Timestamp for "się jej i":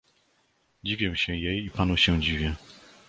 1.17-1.69